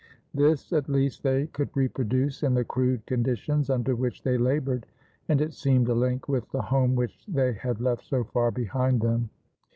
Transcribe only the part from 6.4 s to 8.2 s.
the home which they had left